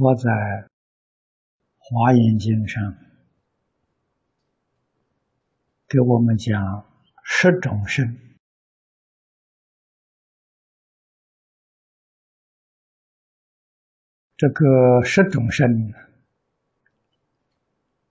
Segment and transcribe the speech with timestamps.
[0.00, 0.30] 佛在
[1.76, 2.96] 《华严经》上
[5.86, 6.90] 给我们讲
[7.22, 8.18] 十种身，
[14.38, 15.92] 这个十种身，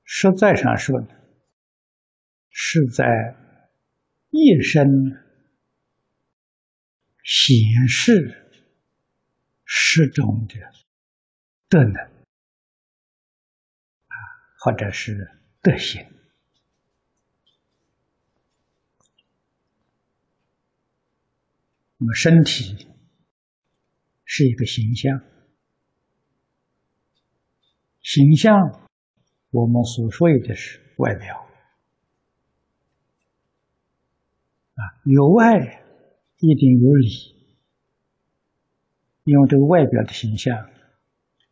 [0.03, 1.07] 实在上说呢，
[2.51, 3.35] 是在
[4.29, 4.85] 一生
[7.23, 8.69] 显示
[9.65, 10.55] 十种的。
[11.69, 12.09] 德能啊，
[14.57, 16.03] 或者是德行。
[21.99, 22.87] 那么，身体
[24.25, 25.21] 是一个形象，
[28.01, 28.87] 形象
[29.51, 31.47] 我们所说的是外表
[34.73, 35.83] 啊，有外
[36.37, 37.35] 一定有里，
[39.25, 40.67] 因为这个外表的形象。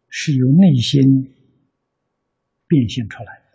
[0.09, 1.36] 是由内心
[2.67, 3.45] 变现出来的。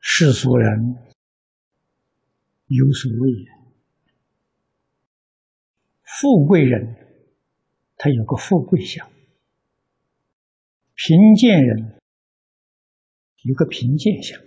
[0.00, 0.96] 世俗人
[2.66, 3.46] 有所谓，
[6.02, 6.96] 富贵人
[7.96, 9.10] 他有个富贵相，
[10.94, 12.00] 贫贱人
[13.42, 14.40] 有个贫贱相。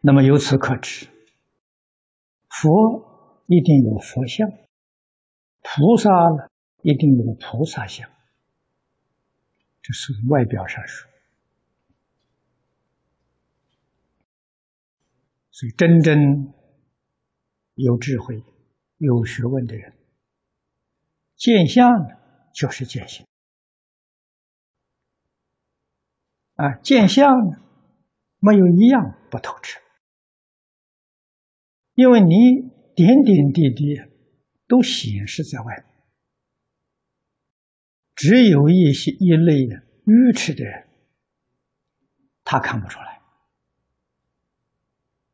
[0.00, 1.13] 那么由此可知。
[2.56, 4.48] 佛一定有佛像，
[5.60, 6.48] 菩萨呢
[6.82, 8.08] 一定有菩萨像，
[9.82, 11.10] 这是外表上说。
[15.50, 16.52] 所以，真正
[17.74, 18.42] 有智慧、
[18.98, 19.96] 有学问的人，
[21.36, 22.08] 见相呢
[22.52, 23.26] 就是见性
[26.54, 27.56] 啊，见相呢
[28.38, 29.83] 没有一样不透彻。
[31.94, 34.00] 因为你点点滴滴
[34.66, 35.86] 都显示在外面，
[38.14, 40.88] 只有一些一类的愚痴的人，
[42.42, 43.22] 他看不出来。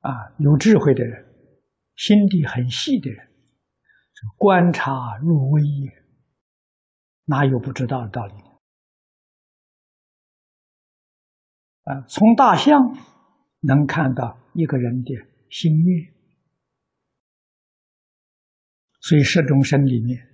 [0.01, 1.27] 啊，有智慧的人，
[1.97, 3.29] 心地很细的人，
[4.37, 5.93] 观察入微也，
[7.25, 8.35] 哪有不知道的道理？
[11.85, 12.97] 啊，从大象
[13.61, 15.15] 能看到一个人的
[15.51, 16.15] 心愿。
[19.01, 20.29] 所以十种身里面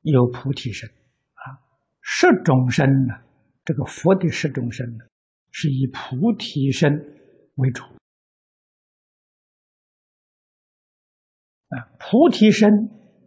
[0.00, 1.60] 有菩提身啊，
[2.00, 3.14] 十种身呢，
[3.64, 5.04] 这个佛的十种身呢，
[5.50, 6.90] 是以菩提身
[7.56, 7.82] 为主
[11.68, 11.76] 啊。
[12.00, 12.70] 菩提身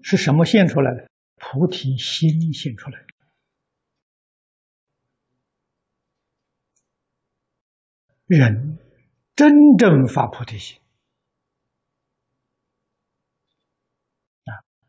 [0.01, 1.07] 是什么现出来的？
[1.35, 3.05] 菩提心现出来。
[8.25, 8.79] 人
[9.35, 10.79] 真正发菩提心。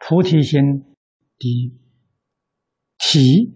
[0.09, 0.63] 菩提心
[1.37, 1.81] 的
[2.97, 3.53] 体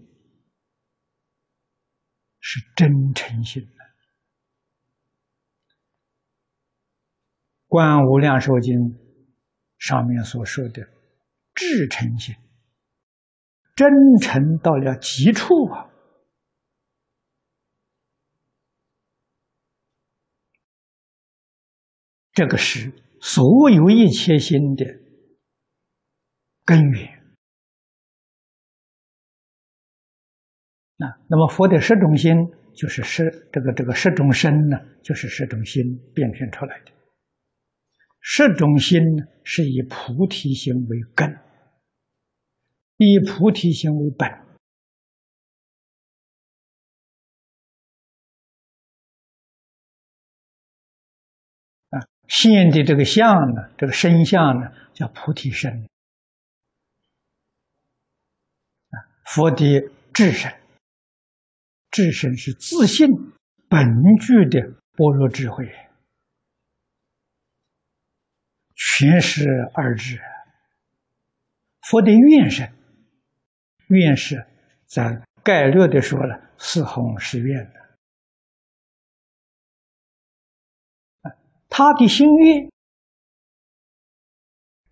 [2.40, 3.68] 是真诚心的，
[7.68, 8.74] 《观无量寿经》
[9.78, 10.82] 上面所说的
[11.54, 12.34] 至诚心，
[13.76, 13.88] 真
[14.20, 15.88] 诚到了极处啊！
[22.32, 25.09] 这个是所有一切心的。
[26.70, 27.20] 根源。
[30.94, 32.32] 那那么佛的十种心，
[32.76, 35.82] 就是十这个这个十种身呢，就是十种心
[36.14, 36.92] 变现出来的。
[38.20, 39.00] 十种心
[39.42, 41.36] 是以菩提心为根，
[42.98, 44.28] 以菩提心为本。
[51.88, 55.88] 啊，现的这个相呢，这个身相呢，叫菩提身。
[59.32, 59.64] 佛的
[60.12, 60.52] 智身，
[61.92, 63.06] 智身是自信
[63.68, 63.86] 本
[64.20, 64.60] 具的
[64.96, 65.64] 般若智慧，
[68.74, 70.20] 全是二智。
[71.82, 72.72] 佛的愿身，
[73.86, 74.44] 愿是
[74.86, 77.80] 在概略的说了，四弘誓愿的。
[81.68, 82.68] 他的心愿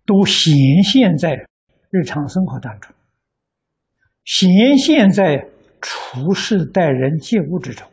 [0.05, 1.45] 都显现在
[1.89, 2.95] 日常生活当中。
[4.29, 5.49] 显现在
[5.81, 7.91] 处事待人接物之中。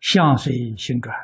[0.00, 1.16] 相随心转，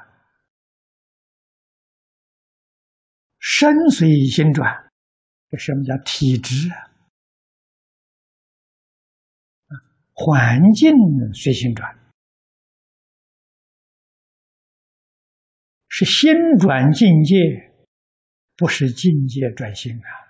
[3.39, 4.91] 身随心转，
[5.51, 6.89] 这什么叫体质啊？
[10.15, 10.95] 环境
[11.35, 12.11] 随心转，
[15.89, 17.71] 是心转境界。
[18.57, 20.23] 不是境界转心啊。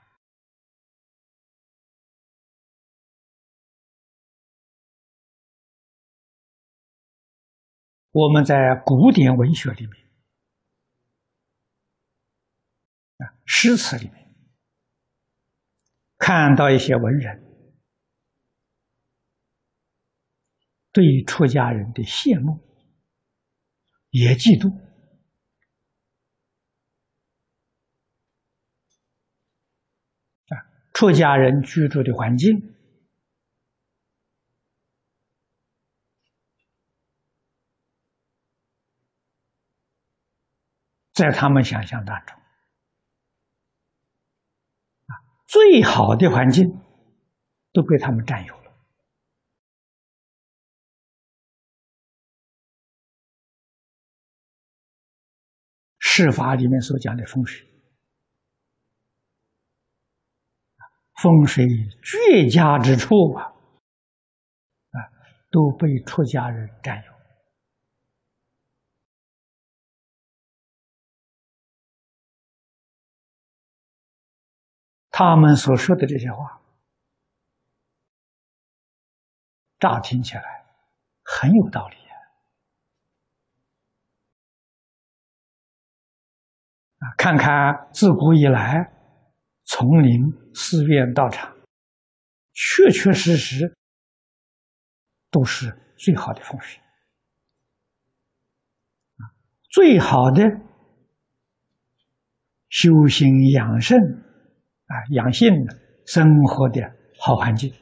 [8.14, 10.06] 我们在古典文学里面，
[13.16, 14.34] 啊，诗词里面，
[16.18, 17.42] 看到一些文人
[20.92, 22.60] 对出家人的羡慕，
[24.10, 24.70] 也嫉妒，
[30.54, 30.54] 啊，
[30.92, 32.68] 出家人居住的环境。
[41.14, 42.34] 在他们想象当中，
[45.06, 46.80] 啊，最好的环境
[47.70, 48.72] 都被他们占有了。
[55.98, 57.68] 释法里面所讲的风水，
[61.20, 61.66] 风水
[62.02, 64.98] 绝佳之处啊，啊，
[65.50, 67.12] 都被出家人占有。
[75.14, 76.60] 他们所说的这些话，
[79.78, 80.64] 乍听起来
[81.22, 81.96] 很有道理
[86.98, 87.14] 啊！
[87.18, 88.90] 看看自古以来，
[89.74, 91.50] 丛林、寺院、道场，
[92.52, 93.74] 确确实实
[95.30, 96.78] 都是最好的风水
[99.70, 100.42] 最好的
[102.68, 103.98] 修行养生。
[103.98, 105.48] 啊，养性
[106.04, 106.82] 生活的
[107.18, 107.72] 好环境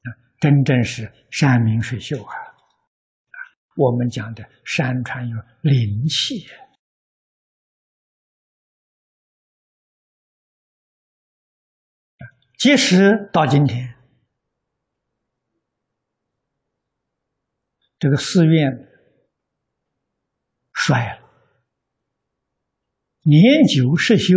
[0.00, 0.08] 啊，
[0.40, 2.32] 真正是山明水秀啊！
[2.32, 3.36] 啊，
[3.76, 6.63] 我们讲的山川有灵气啊
[12.64, 13.94] 即使到今天，
[17.98, 18.88] 这个寺院
[20.72, 21.30] 衰了。
[23.24, 24.34] 年久失修，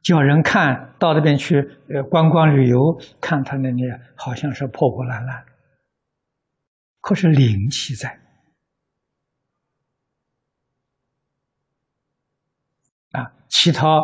[0.00, 1.56] 叫人看到那边去，
[1.88, 3.82] 呃，观光旅游，看他那里
[4.14, 5.44] 好像是破破烂烂，
[7.00, 8.20] 可是灵气在。
[13.12, 14.00] 啊，其他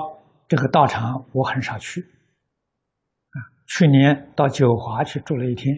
[0.48, 3.36] 这个道场我很少去，啊，
[3.66, 5.74] 去年到九华去住了一天。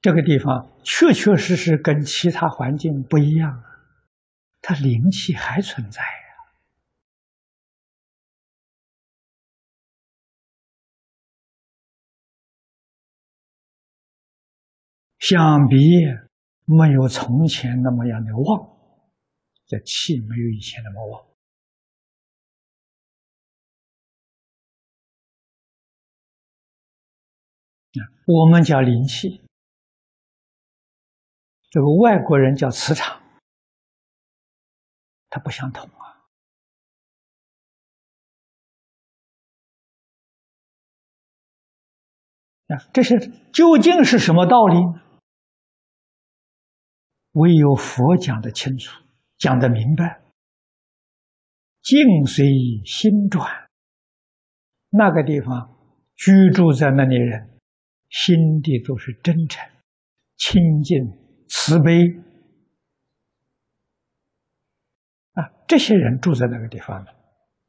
[0.00, 3.64] 这个地方确确实实跟其他环境不一样啊，
[4.60, 6.08] 它灵气还存在呀。
[15.20, 15.76] 相比
[16.64, 18.76] 没有从前那么样的旺，
[19.66, 21.26] 这气没有以前那么旺。
[28.26, 29.44] 我们叫灵气。
[31.68, 33.20] 这个外国人叫磁场，
[35.28, 36.24] 它不相同啊！
[42.68, 43.18] 啊，这是
[43.52, 44.76] 究竟是什么道理？
[47.34, 49.00] 唯有佛讲的清楚，
[49.38, 50.22] 讲的明白。
[51.82, 52.46] 境随
[52.84, 53.46] 心转，
[54.90, 55.76] 那个地方
[56.16, 57.50] 居住在那里人，
[58.08, 59.62] 心地都是真诚、
[60.36, 61.22] 清净。
[61.46, 62.08] 慈悲
[65.34, 67.10] 啊，这些人住在那个地方呢，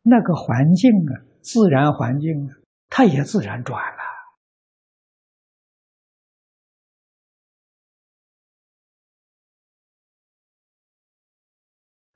[0.02, 2.56] 那个环境啊，自然环境啊，
[2.90, 4.05] 它也自然转了。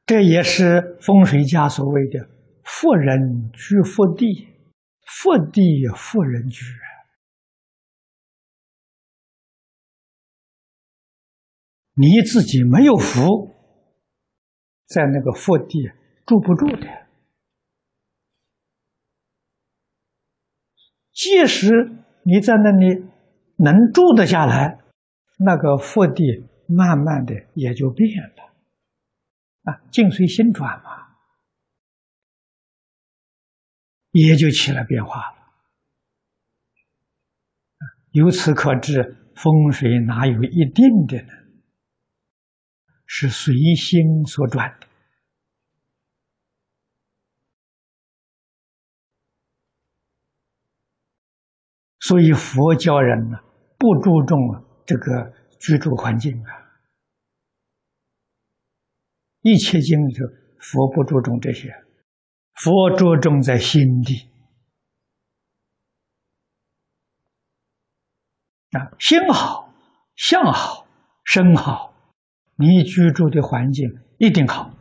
[0.09, 2.27] 这也是风水家所谓的
[2.65, 4.47] “富人居富地，
[5.05, 6.65] 富地富人居”。
[11.93, 13.53] 你自己没有福，
[14.87, 15.91] 在那个福地
[16.25, 16.87] 住不住的。
[21.13, 21.69] 即使
[22.23, 23.05] 你在那里
[23.57, 24.79] 能住得下来，
[25.37, 28.48] 那个腹地慢慢的也就变了。
[29.69, 31.15] 啊，境随心转嘛，
[34.11, 35.37] 也就起了变化了。
[38.11, 41.33] 由此可知，风水哪有一定的呢？
[43.05, 44.87] 是随心所转的。
[51.99, 53.37] 所以佛教人呢，
[53.77, 54.37] 不注重
[54.85, 56.68] 这个居住环境啊。
[59.41, 60.25] 一切经里头，
[60.59, 61.73] 佛不注重这些，
[62.53, 64.29] 佛着重在心地
[68.71, 69.73] 啊，心好，
[70.15, 70.85] 相好，
[71.23, 71.93] 身好，
[72.55, 74.73] 你居住的环境一定好。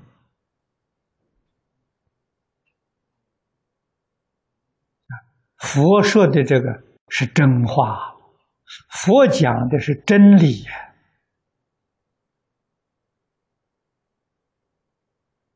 [5.59, 8.15] 佛说的这个是真话，
[8.91, 10.95] 佛讲的是真理呀。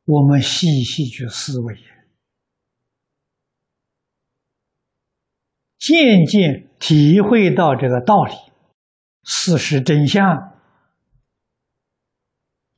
[0.04, 1.78] 我们细细去思维，
[5.78, 8.34] 渐渐体会到这个道理，
[9.22, 10.58] 事实真相，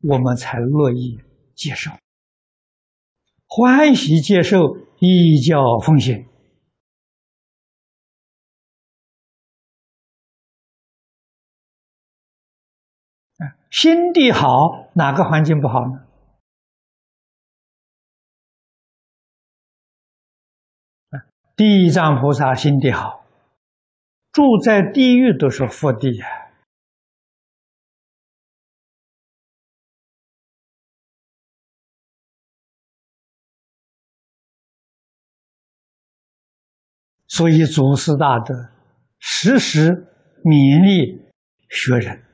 [0.02, 1.19] 我们才乐意
[1.54, 1.90] 接受，
[3.47, 6.26] 欢喜接受，依教奉行。
[13.71, 16.07] 心地好，哪个环境不好呢？
[21.56, 23.25] 地藏菩萨心地好，
[24.32, 26.26] 住在地狱都是福地呀。
[37.28, 38.70] 所以祖师大德
[39.18, 39.90] 时时
[40.44, 41.32] 勉励
[41.68, 42.25] 学人。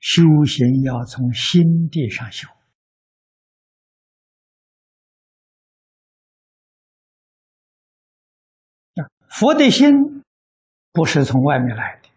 [0.00, 2.48] 修行要从心地上修
[9.38, 10.22] 佛的心
[10.92, 12.08] 不是从外面来的，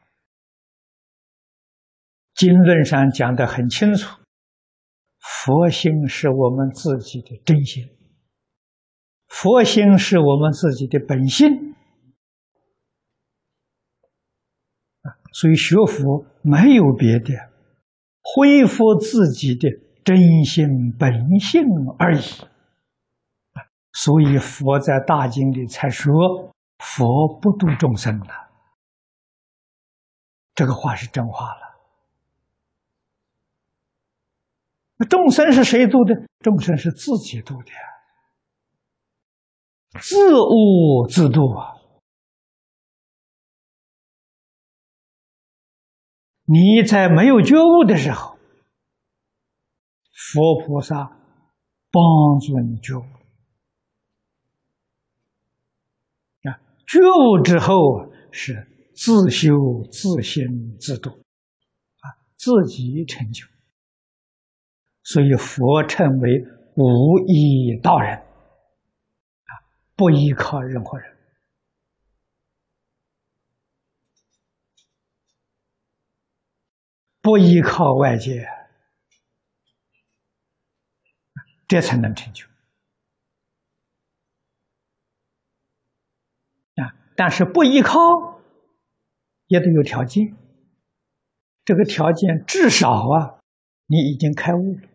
[2.34, 4.22] 经论上讲的很清楚，
[5.20, 7.90] 佛心是我们自己的真心，
[9.28, 11.76] 佛心是我们自己的本性
[15.34, 17.50] 所以学佛没有别的。
[18.22, 19.68] 恢复自己的
[20.06, 20.66] 真心
[20.98, 21.64] 本性
[21.98, 22.22] 而已，
[23.92, 28.50] 所以佛在大经里才说：“佛不度众生了。”
[30.56, 31.70] 这个话是真话了。
[34.98, 36.28] 那众生是谁度的？
[36.40, 37.72] 众生是自己度的，
[40.02, 41.80] 自悟自度啊！
[46.44, 48.38] 你在没有觉悟的时候，
[50.12, 50.96] 佛菩萨
[51.92, 52.02] 帮
[52.42, 53.04] 助你觉悟
[56.50, 56.60] 啊！
[56.90, 58.66] 觉悟之后是
[58.96, 59.52] 自修
[59.92, 63.46] 自心自度啊，自己成就。
[65.04, 66.44] 所以佛称为
[66.76, 69.52] 无依道人啊，
[69.96, 71.16] 不依靠任何人。
[77.22, 78.48] 不依靠外界，
[81.68, 82.46] 这才能成就
[86.82, 86.96] 啊！
[87.20, 87.98] 但是不依靠，
[89.48, 90.38] 也得有条件。
[91.66, 93.42] 这个条件至少啊，
[93.88, 94.88] 你已经开悟了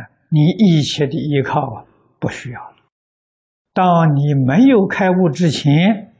[0.00, 0.06] 啊！
[0.28, 1.84] 你一切的依靠啊，
[2.20, 2.76] 不需要了。
[3.72, 6.14] 当你没有开悟之前。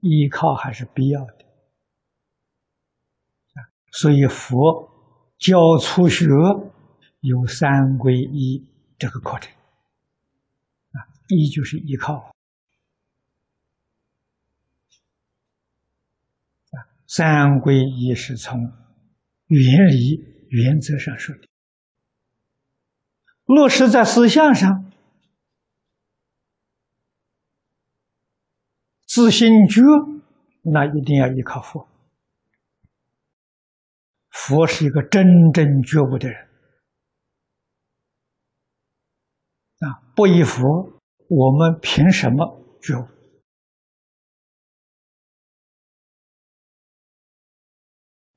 [0.00, 1.44] 依靠还是必要的
[3.90, 4.88] 所以佛
[5.38, 6.24] 教初学
[7.20, 8.66] 有三皈依
[8.98, 9.52] 这个过程
[10.92, 12.14] 啊，依就是依靠
[16.70, 18.60] 啊，三皈依是从
[19.46, 21.48] 原理原则上说的，
[23.46, 24.84] 落实在思想上。
[29.06, 29.82] 自心觉，
[30.62, 31.88] 那一定要依靠佛。
[34.30, 36.47] 佛是一个真正觉悟的人
[39.80, 40.02] 啊！
[40.16, 40.92] 不依佛，
[41.28, 43.02] 我们凭什么觉悟？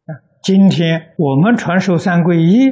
[0.06, 0.12] 啊！
[0.44, 2.72] 今天我们传授三皈依，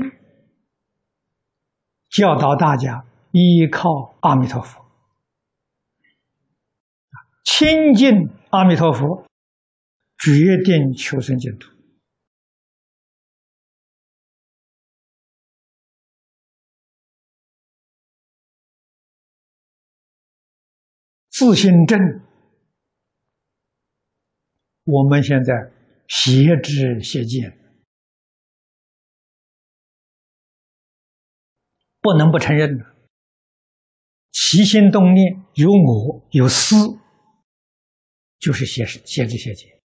[2.10, 4.86] 教导大家依靠阿弥陀佛。
[7.44, 9.26] 亲近阿弥陀佛，
[10.20, 11.79] 决定求生净土。
[21.40, 21.98] 自心正，
[24.84, 25.72] 我们现在
[26.06, 27.58] 邪知邪见，
[32.02, 32.84] 不能不承认的。
[34.34, 36.76] 起心动念有我有私，
[38.38, 39.80] 就是邪邪知邪见。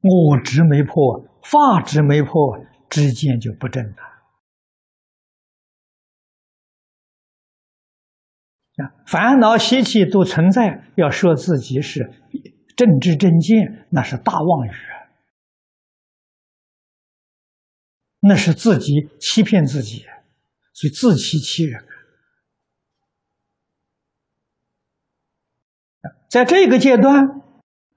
[0.00, 4.17] 我执没破，法执没破，知见就不正了。
[8.78, 12.10] 啊，烦恼习气都存在，要说自己是
[12.76, 14.70] 正知正见，那是大妄语！
[18.20, 20.04] 那是自己欺骗自己，
[20.72, 21.84] 所以自欺欺人。
[26.28, 27.42] 在这个阶段，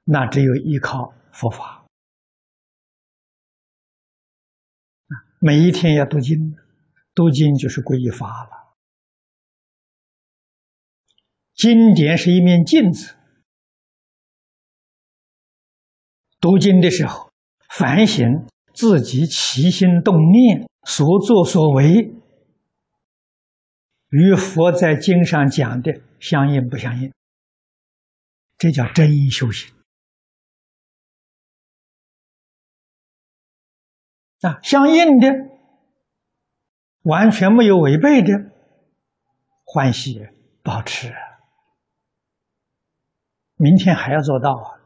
[0.05, 1.85] 那只有依靠佛法
[5.39, 6.55] 每一天要读经，
[7.13, 8.60] 读经就是皈依法了。
[11.61, 13.13] 经典是一面镜子，
[16.39, 17.31] 读经的时候
[17.69, 22.15] 反省自己起心动念、所作所为，
[24.09, 27.13] 与佛在经上讲的相应不相应？
[28.57, 29.71] 这叫真修行
[34.41, 34.59] 啊！
[34.63, 35.27] 相应的，
[37.03, 38.51] 完全没有违背的，
[39.63, 40.27] 欢喜
[40.63, 41.13] 保持。
[43.61, 44.81] 明天还要做到啊，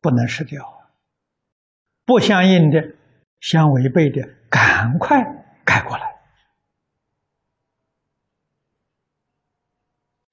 [0.00, 0.64] 不能失掉！
[2.06, 2.96] 不相应的、
[3.40, 5.22] 相违背的，赶快
[5.66, 6.06] 改过来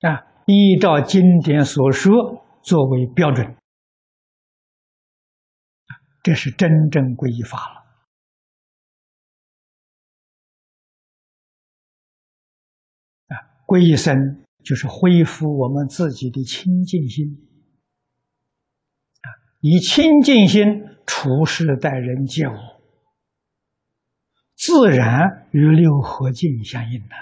[0.10, 0.26] 啊！
[0.46, 3.58] 依照经典所说作为标准，
[6.22, 7.84] 这是真正皈依法了
[13.36, 13.44] 啊！
[13.68, 14.16] 皈依僧
[14.64, 17.50] 就是恢复我们自己的清净心。
[19.66, 22.52] 以清净心处事待人接物，
[24.58, 27.16] 自然与六合境相应的。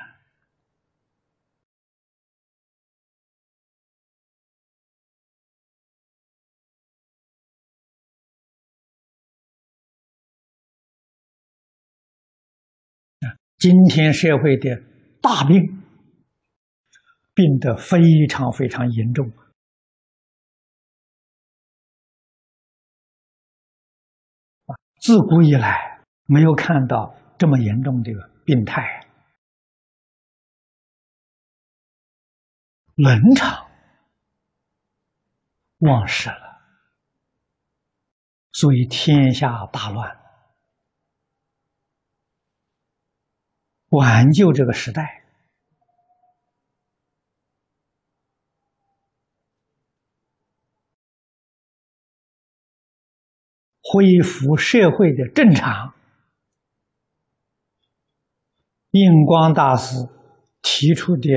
[13.60, 14.82] 今天社会的
[15.21, 15.84] 大病，
[17.36, 19.32] 病得非常非常严重。
[25.01, 28.11] 自古以来没有看到这么严重的
[28.45, 29.07] 病态，
[32.93, 33.67] 伦常
[35.79, 36.61] 忘失了，
[38.51, 40.21] 所以天下大乱，
[43.87, 45.20] 挽救这个时代。
[53.93, 55.93] 恢复社会的正常，
[58.91, 59.97] 印光大师
[60.62, 61.27] 提出的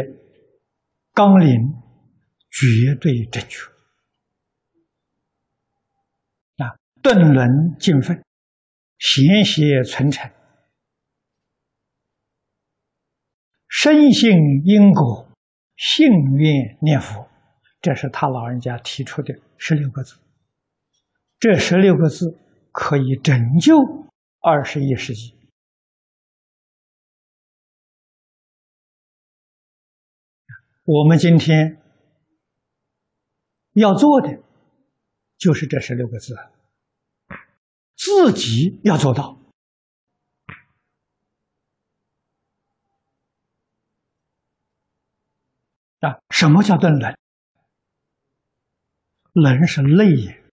[1.12, 1.50] 纲领
[2.48, 3.58] 绝对正确
[6.62, 6.78] 啊！
[7.02, 8.22] 顿伦尽分，
[8.98, 10.30] 贤邪存诚，
[13.66, 14.30] 深信
[14.64, 15.28] 因果，
[15.76, 17.28] 信愿念佛，
[17.80, 20.14] 这是他老人家提出的十六个字。
[21.40, 22.38] 这十六个字。
[22.74, 23.78] 可以拯救
[24.40, 25.38] 二十一世纪。
[30.82, 31.80] 我们今天
[33.74, 34.42] 要做的
[35.38, 36.34] 就是这十六个字，
[37.94, 39.38] 自己要做到
[46.00, 46.18] 啊！
[46.28, 47.16] 什么叫顿冷？
[49.32, 50.43] 冷是累也。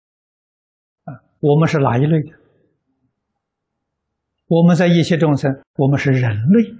[1.41, 2.37] 我们是哪一类的？
[4.47, 6.71] 我们在一切众生，我们是人类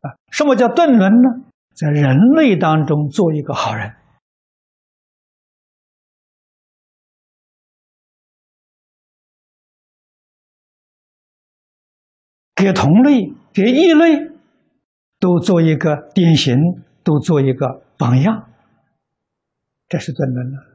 [0.00, 0.16] 啊。
[0.30, 1.44] 什么叫顿轮呢？
[1.74, 3.94] 在人类当中做一个好人，
[12.54, 14.30] 给同类、给异类
[15.18, 16.56] 都做一个典型，
[17.04, 18.48] 都做一个榜样，
[19.88, 20.67] 这是顿轮了。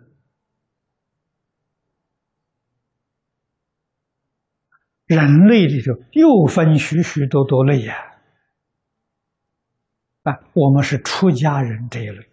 [5.06, 7.94] 人类里头又分许许多多类呀，
[10.24, 12.30] 啊，我们是出家人这一类，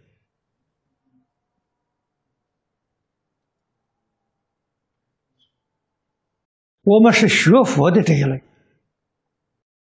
[6.83, 8.37] 我们是学佛的这一类，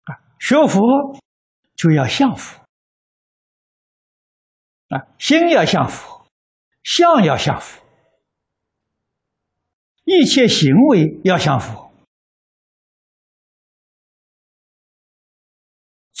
[0.05, 0.81] 啊，学佛
[1.75, 2.65] 就要像佛，
[4.89, 6.25] 啊，心要像佛，
[6.81, 7.85] 相要像佛，
[10.03, 11.90] 一切行为要像佛。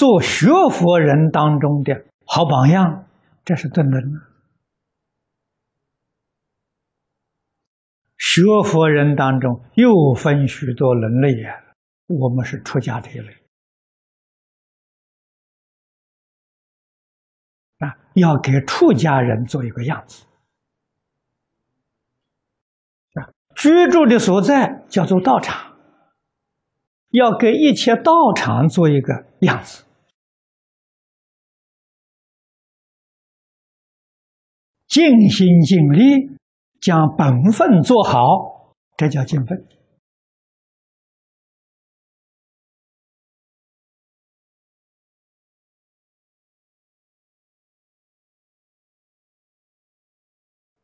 [0.01, 1.93] 做学佛人当中的
[2.25, 3.05] 好榜样，
[3.45, 4.19] 这是顿论了。
[8.17, 11.53] 学佛人当中又分许多人类呀，
[12.07, 13.31] 我们是出家这一类
[17.77, 20.25] 啊，要给出家人做一个样子
[23.13, 25.77] 啊，居住的所在叫做道场，
[27.09, 29.85] 要给一切道场做一个样子。
[34.91, 36.37] 尽心尽力，
[36.81, 39.65] 将本分做好，这叫尽分。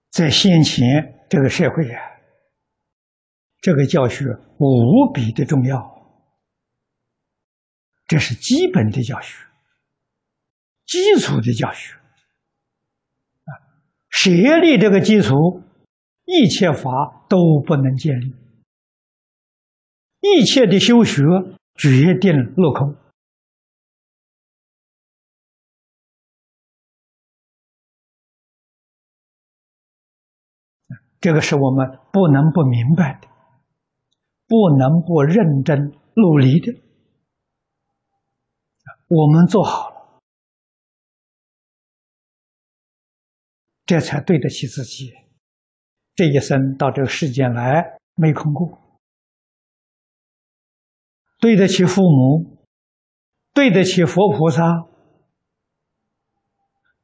[0.10, 2.02] 在先前这个社会啊，
[3.60, 4.24] 这个教学
[4.58, 5.78] 无比的重要，
[8.08, 9.36] 这是基本的教学，
[10.86, 11.97] 基础的教学。
[14.36, 15.62] 舍立这个基础，
[16.26, 18.36] 一切法都不能建立，
[20.20, 21.24] 一切的修学
[21.76, 22.96] 决定落空。
[31.20, 33.28] 这个是我们不能不明白的，
[34.48, 36.74] 不能不认真努力的。
[39.08, 39.97] 我们做好了。
[43.88, 45.14] 这才对得起自己，
[46.14, 49.00] 这一生到这个世间来没空过，
[51.40, 52.58] 对得起父母，
[53.54, 54.62] 对得起佛菩萨，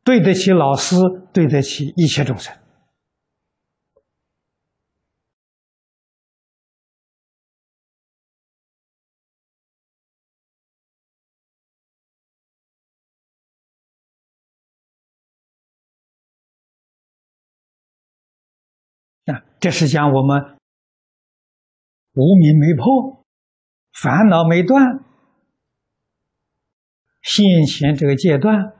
[0.03, 0.97] 对得起老师，
[1.31, 2.53] 对得起一切众生。
[19.63, 20.57] 这是讲我们
[22.11, 23.23] 无明没破，
[23.93, 24.99] 烦恼没断，
[27.21, 28.73] 现前这个阶段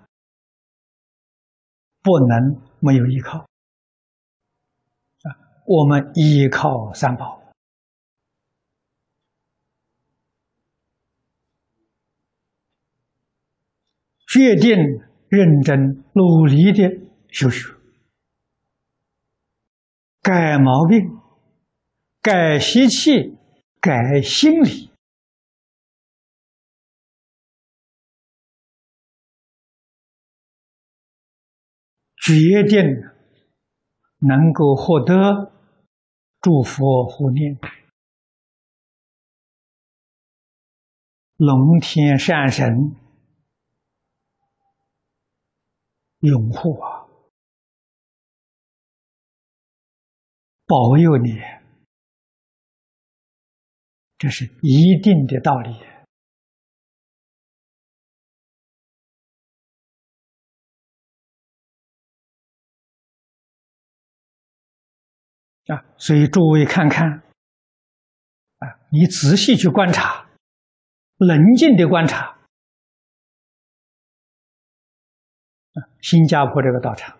[2.02, 5.28] 不能没有依靠啊！
[5.66, 7.42] 我们依靠三宝，
[14.28, 14.76] 决定
[15.30, 17.74] 认真努力的修学。
[20.24, 21.20] 改毛病，
[22.22, 23.38] 改习气，
[23.82, 24.90] 改心理，
[32.16, 32.80] 决定
[34.20, 35.52] 能够获得
[36.40, 37.60] 祝福护念、
[41.36, 42.96] 龙天善神
[46.20, 46.93] 拥护啊！
[50.74, 51.40] 保佑你，
[54.18, 55.70] 这是一定的道理
[65.72, 65.86] 啊！
[66.00, 67.08] 所以诸位看看
[68.58, 70.28] 啊，你仔细去观察，
[71.18, 72.32] 冷静的观察
[75.74, 77.16] 啊，新加坡这个道场，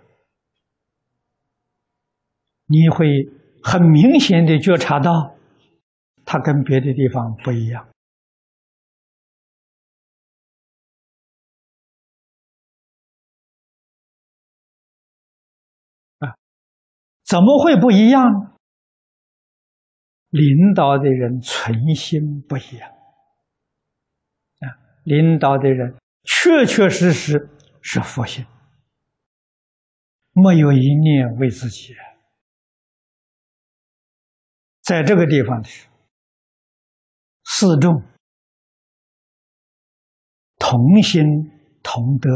[2.66, 3.43] 你会。
[3.64, 5.36] 很明显的觉察到，
[6.26, 7.88] 它跟别的地方不一样
[16.20, 16.36] 啊？
[17.24, 18.58] 怎么会不一样？
[20.30, 22.90] 领导的人存心不一样
[24.60, 24.66] 啊！
[25.04, 27.50] 领导的人确确实实
[27.82, 28.46] 是佛心，
[30.34, 31.96] 没有一念为自己。
[34.84, 35.70] 在这个地方的，
[37.46, 38.04] 四众
[40.58, 41.24] 同心
[41.82, 42.30] 同德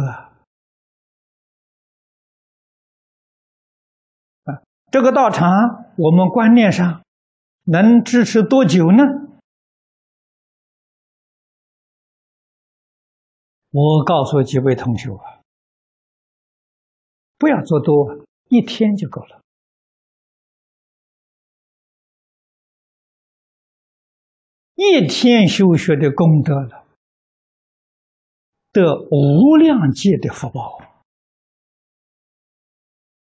[4.45, 4.63] 啊！
[4.89, 5.49] 这个道场，
[5.97, 7.03] 我们观念上
[7.63, 9.03] 能支持多久呢？
[13.71, 15.43] 我告诉几位同学啊，
[17.37, 19.41] 不要做多，一天就够了。
[24.93, 26.85] 一天修学的功德了，
[28.71, 30.79] 得无量界的福报。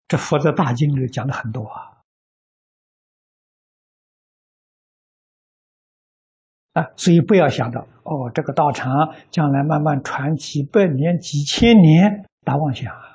[0.08, 1.92] 这佛在大经里讲的很多啊。
[6.72, 13.11] 啊，所以不要想到哦，这个道场将来慢慢传几百年、几千年，大妄想啊！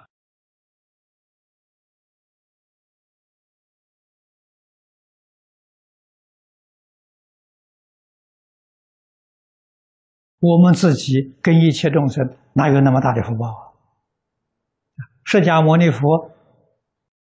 [10.48, 15.02] 我们自己跟一切众生哪有那么大的福报啊？
[15.26, 16.32] 释迦牟尼佛，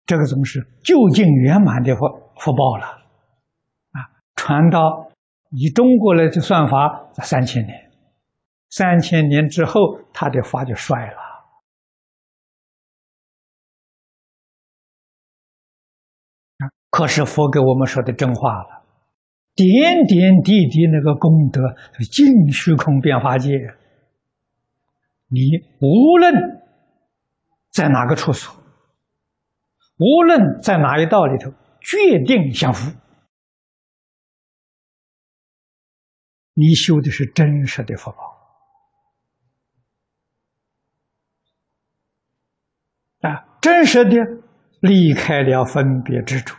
[0.06, 2.00] 这个总是究竟圆满的福
[2.38, 2.86] 福报了
[3.92, 4.00] 啊！
[4.38, 4.80] 传到
[5.50, 7.92] 以中国来的算法，三千年，
[8.70, 11.18] 三千年之后，他的法就衰了！
[16.90, 18.77] 可是佛给我们说的真话了。
[19.58, 21.60] 点点滴滴那个功德，
[22.10, 23.50] 尽虚空变化界。
[25.30, 25.39] 你
[25.82, 26.34] 无论
[27.72, 28.54] 在哪个处所，
[29.98, 32.96] 无论在哪一道里头，决定享福。
[36.54, 38.17] 你修的是真实的福报
[43.30, 44.12] 啊，真实的
[44.82, 46.56] 离开了分别之处。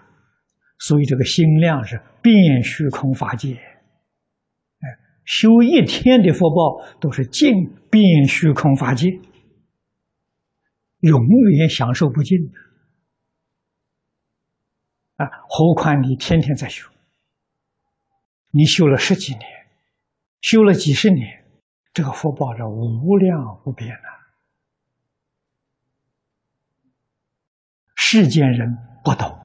[0.79, 7.53] 所以这个心量是变虚空法界，哎，修一天的福报都是尽
[7.91, 9.11] 变虚空法界，
[11.01, 12.59] 永远享受不尽的
[15.25, 15.27] 啊！
[15.49, 16.89] 何况你天天在修，
[18.53, 19.43] 你修了十几年，
[20.41, 21.45] 修了几十年，
[21.93, 24.05] 这个福报是无量无边的，
[27.97, 29.45] 世间人不懂。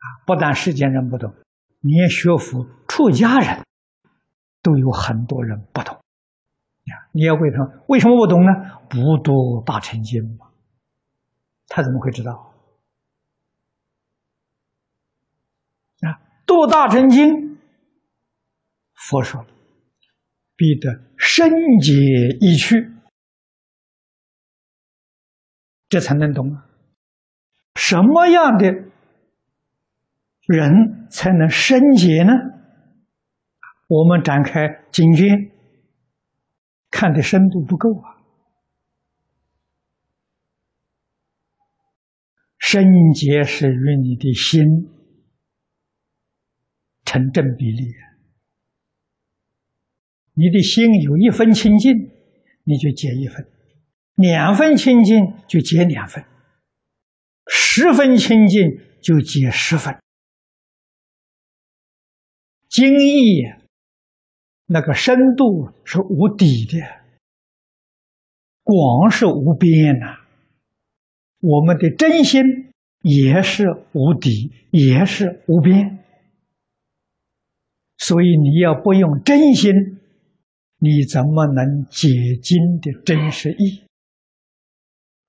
[0.00, 1.32] 啊不但世间人不懂，
[1.80, 3.64] 连学佛出家人
[4.62, 5.94] 都有很多人不懂。
[6.84, 7.84] 呀，你要为什么？
[7.88, 8.50] 为什么不懂呢？
[8.88, 10.50] 不读大乘经嘛，
[11.68, 12.54] 他怎么会知道？
[16.00, 17.58] 啊，读大乘经，
[18.94, 19.44] 佛说
[20.56, 21.92] 必得深解
[22.40, 22.90] 意趣，
[25.90, 26.66] 这才能懂啊。
[27.74, 28.89] 什么样的？
[30.52, 32.32] 人才能深解呢？
[33.86, 35.52] 我们展开经卷，
[36.90, 38.18] 看的深度不够啊。
[42.58, 42.84] 深
[43.14, 44.64] 解是与你的心
[47.04, 47.84] 成正比例。
[50.34, 51.92] 你的心有一分清净，
[52.64, 53.44] 你就解一分；
[54.16, 56.24] 两分清净就解两分；
[57.46, 58.68] 十分清净
[59.00, 59.96] 就解十分。
[62.70, 63.42] 经义
[64.66, 66.78] 那个深度是无底的，
[68.62, 70.20] 广是无边呐。
[71.40, 72.40] 我们的真心
[73.00, 75.98] 也是无底，也是无边。
[77.98, 79.72] 所以你要不用真心，
[80.78, 82.08] 你怎么能解
[82.40, 83.82] 经的真实意？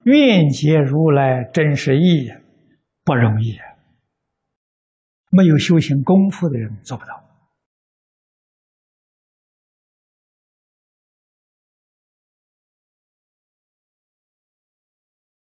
[0.03, 2.29] 愿解如来真实意，
[3.03, 3.57] 不容易！
[5.31, 7.30] 没有修行功夫的人做不到。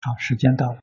[0.05, 0.79] 好，时间到了。